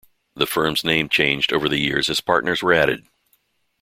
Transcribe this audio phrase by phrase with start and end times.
[0.35, 3.05] The firm's name changed over the years as partners were added.